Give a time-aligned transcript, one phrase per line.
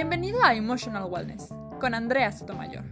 [0.00, 1.48] Bienvenido a Emotional Wellness
[1.80, 2.84] con Andrea Sotomayor.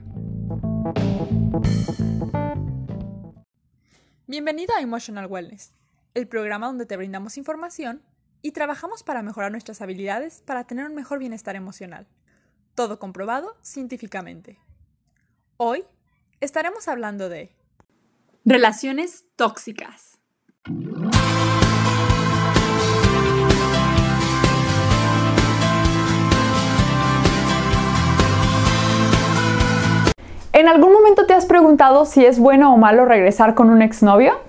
[4.26, 5.72] Bienvenido a Emotional Wellness,
[6.14, 8.02] el programa donde te brindamos información
[8.42, 12.08] y trabajamos para mejorar nuestras habilidades para tener un mejor bienestar emocional.
[12.74, 14.58] Todo comprobado científicamente.
[15.58, 15.84] Hoy
[16.40, 17.54] estaremos hablando de
[18.44, 20.18] relaciones tóxicas.
[30.56, 34.40] ¿En algún momento te has preguntado si es bueno o malo regresar con un exnovio?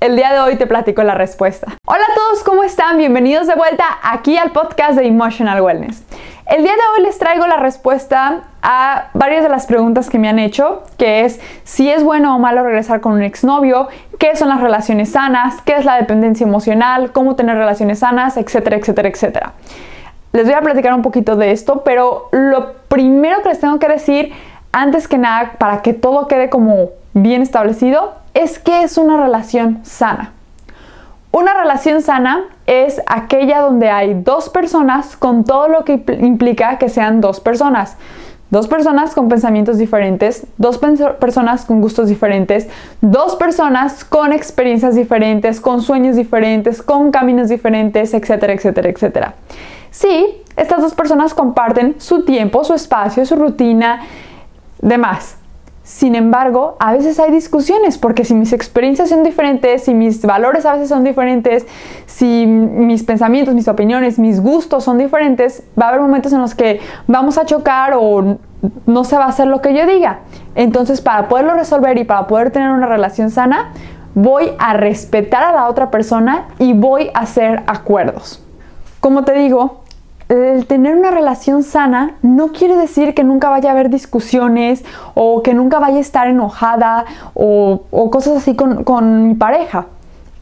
[0.00, 1.68] El día de hoy te platico la respuesta.
[1.86, 2.98] Hola a todos, ¿cómo están?
[2.98, 6.02] Bienvenidos de vuelta aquí al podcast de Emotional Wellness.
[6.46, 10.28] El día de hoy les traigo la respuesta a varias de las preguntas que me
[10.28, 13.86] han hecho, que es si es bueno o malo regresar con un exnovio,
[14.18, 18.78] qué son las relaciones sanas, qué es la dependencia emocional, cómo tener relaciones sanas, etcétera,
[18.78, 19.52] etcétera, etcétera.
[20.32, 23.86] Les voy a platicar un poquito de esto, pero lo primero que les tengo que
[23.86, 24.32] decir
[24.74, 29.78] antes que nada, para que todo quede como bien establecido, es que es una relación
[29.84, 30.32] sana.
[31.30, 36.88] Una relación sana es aquella donde hay dos personas con todo lo que implica que
[36.88, 37.96] sean dos personas.
[38.50, 42.68] Dos personas con pensamientos diferentes, dos personas con gustos diferentes,
[43.00, 49.34] dos personas con experiencias diferentes, con sueños diferentes, con caminos diferentes, etcétera, etcétera, etcétera.
[49.90, 54.02] Sí, estas dos personas comparten su tiempo, su espacio, su rutina,
[54.84, 55.36] demás.
[55.82, 60.64] Sin embargo, a veces hay discusiones porque si mis experiencias son diferentes, si mis valores
[60.64, 61.66] a veces son diferentes,
[62.06, 66.54] si mis pensamientos, mis opiniones, mis gustos son diferentes, va a haber momentos en los
[66.54, 68.38] que vamos a chocar o
[68.86, 70.20] no se va a hacer lo que yo diga.
[70.54, 73.72] Entonces, para poderlo resolver y para poder tener una relación sana,
[74.14, 78.42] voy a respetar a la otra persona y voy a hacer acuerdos.
[79.00, 79.83] Como te digo,
[80.28, 84.84] el tener una relación sana no quiere decir que nunca vaya a haber discusiones
[85.14, 87.04] o que nunca vaya a estar enojada
[87.34, 89.86] o, cosas así con, con, mi pareja.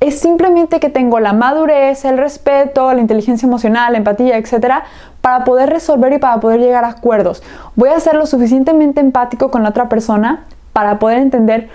[0.01, 4.85] Es simplemente que tengo la madurez, el respeto, la inteligencia emocional, la empatía, etcétera,
[5.21, 7.43] para poder resolver y para poder llegar a acuerdos.
[7.77, 11.69] Voy a ser lo suficientemente empático con la otra persona para poder entender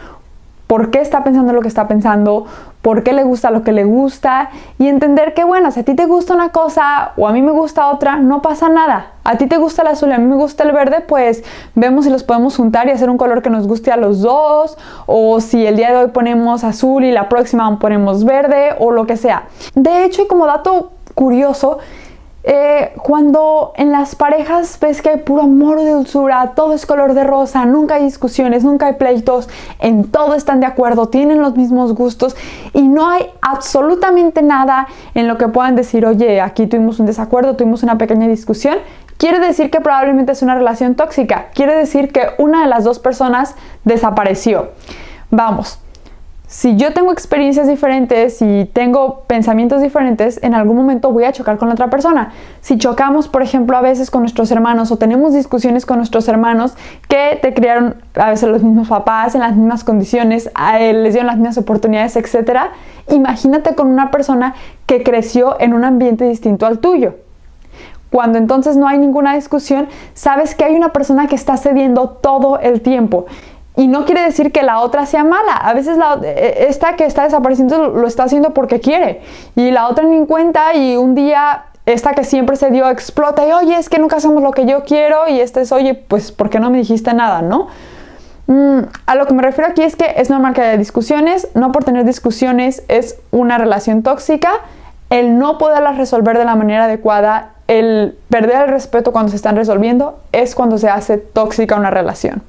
[0.68, 2.46] por qué está pensando lo que está pensando,
[2.82, 5.96] por qué le gusta lo que le gusta y entender que, bueno, si a ti
[5.96, 9.14] te gusta una cosa o a mí me gusta otra, no pasa nada.
[9.24, 11.44] A ti te gusta el azul y a mí me gusta el verde, pues
[11.76, 14.78] vemos si los podemos juntar y hacer un color que nos guste a los dos,
[15.06, 19.06] o si el día de hoy ponemos azul y la próxima ponemos verde o lo
[19.06, 19.48] que sea.
[19.74, 21.80] De hecho, y como dato curioso,
[22.50, 27.14] eh, cuando en las parejas ves que hay puro amor de dulzura, todo es color
[27.14, 29.50] de rosa, nunca hay discusiones, nunca hay pleitos,
[29.80, 32.38] en todo están de acuerdo, tienen los mismos gustos
[32.72, 37.58] y no hay absolutamente nada en lo que puedan decir, oye, aquí tuvimos un desacuerdo,
[37.58, 38.78] tuvimos una pequeña discusión,
[39.18, 43.00] quiere decir que probablemente es una relación tóxica, quiere decir que una de las dos
[43.00, 44.70] personas desapareció.
[45.32, 45.82] Vamos,
[46.50, 51.58] si yo tengo experiencias diferentes y tengo pensamientos diferentes, en algún momento voy a chocar
[51.58, 52.32] con la otra persona.
[52.62, 56.76] Si chocamos, por ejemplo, a veces con nuestros hermanos o tenemos discusiones con nuestros hermanos
[57.10, 60.50] que te criaron a veces los mismos papás, en las mismas condiciones,
[60.80, 62.60] les dieron las mismas oportunidades, etc.
[63.10, 64.56] Imagínate con una persona
[64.86, 67.16] que creció en un ambiente distinto al tuyo.
[68.10, 72.58] Cuando entonces no hay ninguna discusión, sabes que hay una persona que está cediendo todo
[72.58, 73.26] el tiempo
[73.78, 75.54] y no quiere decir que la otra sea mala.
[75.54, 79.22] A veces eh, esta que está desapareciendo lo está haciendo porque quiere.
[79.56, 83.48] Y la otra ni en cuenta y un día esta que siempre se dio explota
[83.48, 86.32] y oye, es que nunca hacemos lo que yo quiero y este es, oye, pues
[86.32, 87.68] ¿por qué no me dijiste nada, no?
[88.48, 91.72] Mm, a lo que me refiero aquí es que es normal que haya discusiones, no
[91.72, 94.52] por tener discusiones es una relación tóxica,
[95.12, 99.56] el no poderlas resolver de la manera adecuada, el perder el respeto cuando se están
[99.56, 102.42] resolviendo, es cuando se hace tóxica una relación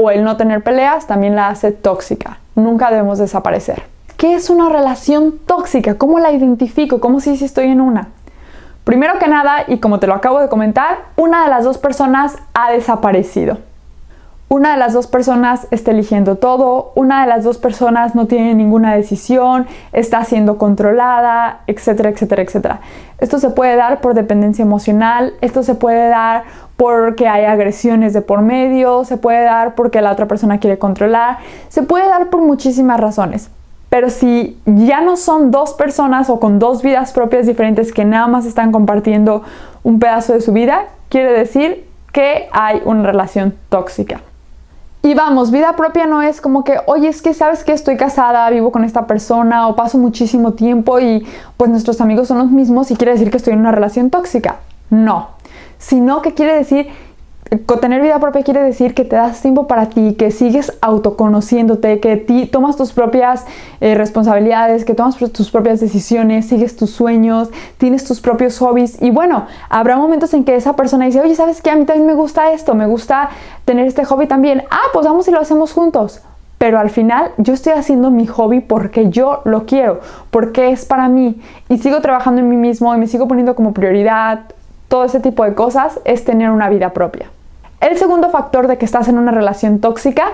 [0.00, 2.38] o el no tener peleas también la hace tóxica.
[2.54, 3.82] Nunca debemos desaparecer.
[4.16, 5.94] ¿Qué es una relación tóxica?
[5.94, 7.00] ¿Cómo la identifico?
[7.00, 8.08] ¿Cómo si estoy en una?
[8.84, 12.36] Primero que nada, y como te lo acabo de comentar, una de las dos personas
[12.54, 13.58] ha desaparecido.
[14.48, 18.54] Una de las dos personas está eligiendo todo, una de las dos personas no tiene
[18.54, 22.80] ninguna decisión, está siendo controlada, etcétera, etcétera, etcétera.
[23.18, 26.42] Esto se puede dar por dependencia emocional, esto se puede dar
[26.80, 31.36] porque hay agresiones de por medio, se puede dar porque la otra persona quiere controlar,
[31.68, 33.50] se puede dar por muchísimas razones.
[33.90, 38.28] Pero si ya no son dos personas o con dos vidas propias diferentes que nada
[38.28, 39.42] más están compartiendo
[39.82, 41.84] un pedazo de su vida, quiere decir
[42.14, 44.22] que hay una relación tóxica.
[45.02, 48.48] Y vamos, vida propia no es como que, oye, es que sabes que estoy casada,
[48.48, 51.26] vivo con esta persona o paso muchísimo tiempo y
[51.58, 54.60] pues nuestros amigos son los mismos y quiere decir que estoy en una relación tóxica.
[54.88, 55.39] No,
[55.80, 56.88] sino que quiere decir
[57.80, 62.16] tener vida propia quiere decir que te das tiempo para ti, que sigues autoconociéndote, que
[62.16, 63.44] ti, tomas tus propias
[63.80, 69.02] eh, responsabilidades, que tomas tus propias decisiones, sigues tus sueños, tienes tus propios hobbies.
[69.02, 71.70] Y bueno, habrá momentos en que esa persona dice, oye, ¿sabes qué?
[71.70, 73.30] A mí también me gusta esto, me gusta
[73.64, 74.62] tener este hobby también.
[74.70, 76.20] Ah, pues vamos y lo hacemos juntos.
[76.58, 80.00] Pero al final yo estoy haciendo mi hobby porque yo lo quiero,
[80.30, 81.40] porque es para mí.
[81.68, 84.42] Y sigo trabajando en mí mismo y me sigo poniendo como prioridad
[84.90, 87.30] todo ese tipo de cosas, es tener una vida propia.
[87.80, 90.32] El segundo factor de que estás en una relación tóxica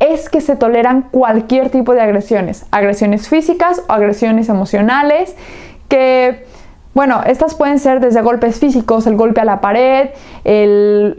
[0.00, 5.36] es que se toleran cualquier tipo de agresiones, agresiones físicas o agresiones emocionales,
[5.88, 6.46] que,
[6.94, 10.08] bueno, estas pueden ser desde golpes físicos, el golpe a la pared,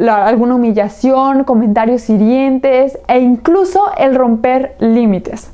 [0.10, 5.52] alguna humillación, comentarios hirientes e incluso el romper límites.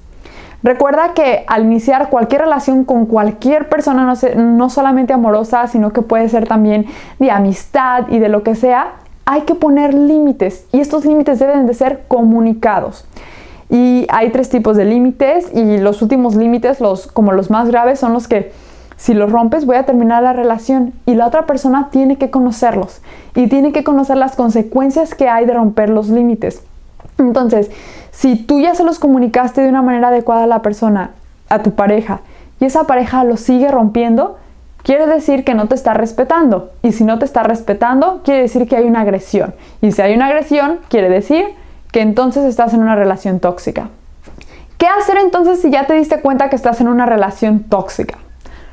[0.66, 6.28] Recuerda que al iniciar cualquier relación con cualquier persona, no, solamente amorosa, sino que puede
[6.28, 6.88] ser también
[7.20, 8.94] de amistad y de lo que sea,
[9.26, 13.06] hay que poner límites y estos límites deben de ser comunicados.
[13.70, 16.80] Y hay tres tipos de límites y los últimos límites,
[17.14, 18.52] como los más graves, son los que
[18.98, 23.04] si los rompes voy a terminar la relación y la otra persona tiene que conocerlos
[23.36, 26.64] y tiene que conocer las consecuencias que hay de romper los límites.
[27.20, 27.70] Entonces,
[28.16, 31.12] si tú ya se los comunicaste de una manera adecuada a la persona,
[31.50, 32.22] a tu pareja,
[32.62, 34.38] y esa pareja lo sigue rompiendo,
[34.84, 36.72] quiere decir que no te está respetando.
[36.82, 39.54] Y si no te está respetando, quiere decir que hay una agresión.
[39.82, 41.46] Y si hay una agresión, quiere decir
[41.92, 43.90] que entonces estás en una relación tóxica.
[44.78, 48.18] ¿Qué hacer entonces si ya te diste cuenta que estás en una relación tóxica?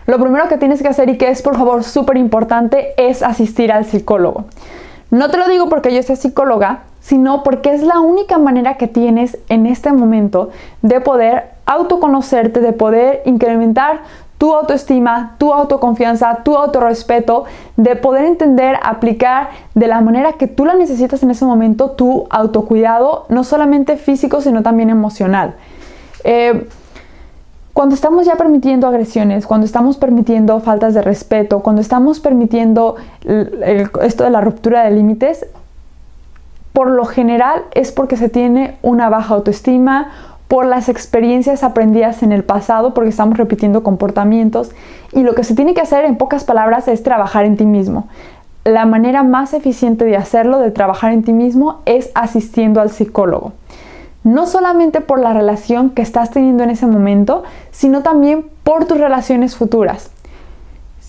[0.07, 3.73] Lo primero que tienes que hacer y que es por favor súper importante es asistir
[3.73, 4.45] al psicólogo.
[5.13, 8.89] No te lo digo porque yo sea psicóloga, sino porque es la única manera que
[8.89, 10.49] tienes en este momento
[10.81, 14.01] de poder autoconocerte, de poder incrementar
[14.39, 17.45] tu autoestima, tu autoconfianza, tu autorrespeto,
[17.77, 22.27] de poder entender, aplicar de la manera que tú la necesitas en ese momento tu
[22.31, 25.57] autocuidado, no solamente físico, sino también emocional.
[26.25, 26.67] Eh,
[27.73, 32.97] cuando estamos ya permitiendo agresiones, cuando estamos permitiendo faltas de respeto, cuando estamos permitiendo
[34.03, 35.47] esto de la ruptura de límites,
[36.73, 40.11] por lo general es porque se tiene una baja autoestima,
[40.53, 44.71] por las experiencias aprendidas en el pasado, porque estamos repitiendo comportamientos.
[45.13, 48.07] Y lo que se tiene que hacer en pocas palabras es trabajar en ti mismo.
[48.65, 53.55] La manera más eficiente de hacerlo, de trabajar en ti mismo, es asistiendo al psicólogo.
[54.25, 58.99] No solamente por la relación que estás teniendo en ese momento, sino también por tus
[58.99, 60.11] relaciones futuras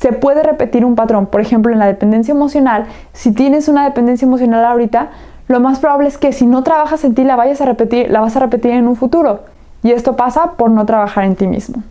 [0.03, 1.27] se puede repetir un patrón.
[1.27, 5.11] Por ejemplo, en la dependencia emocional, si tienes una dependencia emocional ahorita,
[5.47, 8.19] lo más probable es que si no trabajas en ti la vayas a repetir, la
[8.19, 9.41] vas a repetir en un futuro.
[9.81, 11.83] Y esto pasa por no trabajar en ti mismo.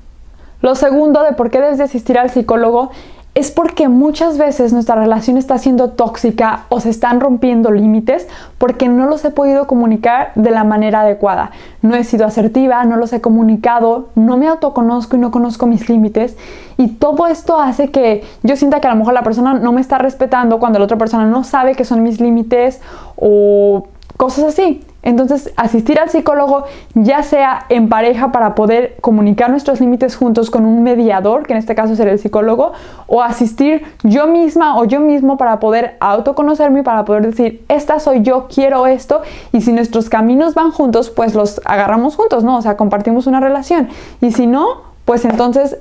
[0.61, 2.91] Lo segundo de por qué debes de asistir al psicólogo
[3.35, 8.89] es porque muchas veces nuestra relación está siendo tóxica o se están rompiendo límites porque
[8.89, 11.51] no los he podido comunicar de la manera adecuada.
[11.81, 15.89] No he sido asertiva, no los he comunicado, no me autoconozco y no conozco mis
[15.89, 16.37] límites
[16.77, 19.81] y todo esto hace que yo sienta que a lo mejor la persona no me
[19.81, 22.83] está respetando cuando la otra persona no sabe que son mis límites
[23.17, 23.87] o
[24.19, 24.83] cosas así.
[25.03, 26.65] Entonces, asistir al psicólogo,
[26.95, 31.59] ya sea en pareja para poder comunicar nuestros límites juntos con un mediador, que en
[31.59, 32.73] este caso sería el psicólogo,
[33.09, 37.99] o asistir yo misma o yo mismo para poder autoconocerme y para poder decir, esta
[37.99, 42.57] soy yo, quiero esto, y si nuestros caminos van juntos, pues los agarramos juntos, ¿no?
[42.57, 43.89] O sea, compartimos una relación.
[44.21, 45.79] Y si no, pues entonces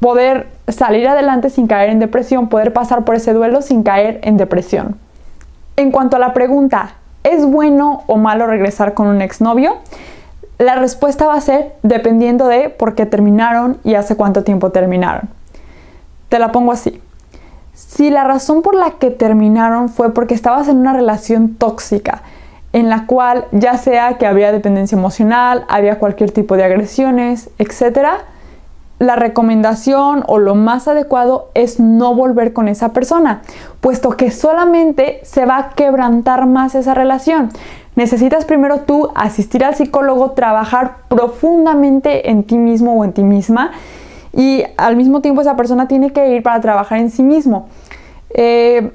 [0.00, 4.36] poder salir adelante sin caer en depresión, poder pasar por ese duelo sin caer en
[4.36, 4.96] depresión.
[5.76, 9.76] En cuanto a la pregunta, ¿Es bueno o malo regresar con un exnovio?
[10.58, 15.28] La respuesta va a ser dependiendo de por qué terminaron y hace cuánto tiempo terminaron.
[16.28, 17.00] Te la pongo así.
[17.74, 22.22] Si la razón por la que terminaron fue porque estabas en una relación tóxica,
[22.72, 28.18] en la cual ya sea que había dependencia emocional, había cualquier tipo de agresiones, etcétera,
[29.00, 33.40] la recomendación o lo más adecuado es no volver con esa persona,
[33.80, 37.48] puesto que solamente se va a quebrantar más esa relación.
[37.96, 43.72] Necesitas primero tú asistir al psicólogo, trabajar profundamente en ti mismo o en ti misma
[44.34, 47.68] y al mismo tiempo esa persona tiene que ir para trabajar en sí mismo.
[48.34, 48.92] Eh,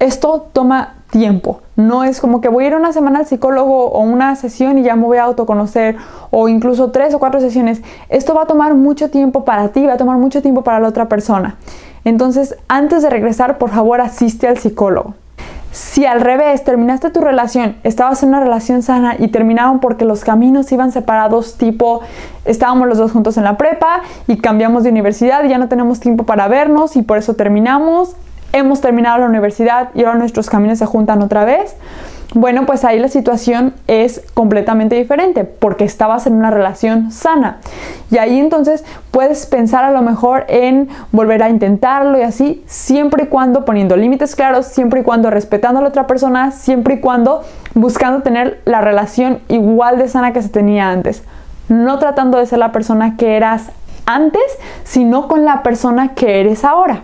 [0.00, 1.60] esto toma tiempo.
[1.76, 4.82] No es como que voy a ir una semana al psicólogo o una sesión y
[4.82, 5.96] ya me voy a autoconocer
[6.30, 7.82] o incluso tres o cuatro sesiones.
[8.08, 10.88] Esto va a tomar mucho tiempo para ti, va a tomar mucho tiempo para la
[10.88, 11.56] otra persona.
[12.04, 15.14] Entonces, antes de regresar, por favor, asiste al psicólogo.
[15.70, 20.24] Si al revés terminaste tu relación, estabas en una relación sana y terminaron porque los
[20.24, 22.00] caminos iban separados, tipo
[22.44, 26.00] estábamos los dos juntos en la prepa y cambiamos de universidad y ya no tenemos
[26.00, 28.16] tiempo para vernos y por eso terminamos,
[28.52, 31.76] hemos terminado la universidad y ahora nuestros caminos se juntan otra vez,
[32.34, 37.58] bueno, pues ahí la situación es completamente diferente porque estabas en una relación sana.
[38.10, 43.24] Y ahí entonces puedes pensar a lo mejor en volver a intentarlo y así, siempre
[43.24, 47.00] y cuando poniendo límites claros, siempre y cuando respetando a la otra persona, siempre y
[47.00, 47.42] cuando
[47.74, 51.22] buscando tener la relación igual de sana que se tenía antes.
[51.68, 53.70] No tratando de ser la persona que eras
[54.06, 54.42] antes,
[54.84, 57.02] sino con la persona que eres ahora.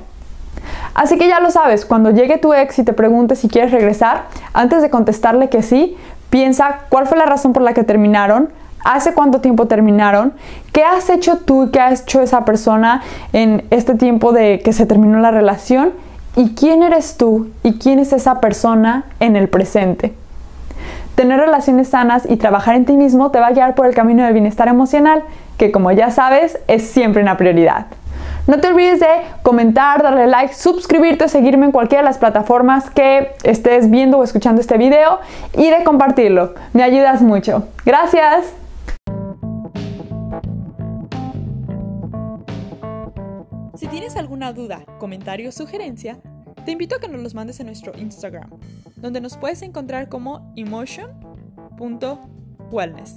[0.98, 4.24] Así que ya lo sabes, cuando llegue tu ex y te pregunte si quieres regresar,
[4.52, 5.96] antes de contestarle que sí,
[6.28, 8.48] piensa cuál fue la razón por la que terminaron,
[8.84, 10.32] hace cuánto tiempo terminaron,
[10.72, 13.02] qué has hecho tú y qué ha hecho esa persona
[13.32, 15.92] en este tiempo de que se terminó la relación
[16.34, 20.14] y quién eres tú y quién es esa persona en el presente.
[21.14, 24.24] Tener relaciones sanas y trabajar en ti mismo te va a guiar por el camino
[24.24, 25.22] del bienestar emocional,
[25.58, 27.86] que como ya sabes es siempre una prioridad.
[28.48, 29.06] No te olvides de
[29.42, 34.62] comentar, darle like, suscribirte, seguirme en cualquiera de las plataformas que estés viendo o escuchando
[34.62, 35.20] este video
[35.54, 36.54] y de compartirlo.
[36.72, 37.68] Me ayudas mucho.
[37.84, 38.54] Gracias.
[43.74, 46.16] Si tienes alguna duda, comentario o sugerencia,
[46.64, 48.48] te invito a que nos los mandes en nuestro Instagram,
[48.96, 53.14] donde nos puedes encontrar como emotion.wellness.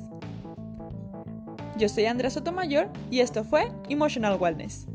[1.77, 4.89] Yo soy Andrea Sotomayor y esto fue Emotional Wellness.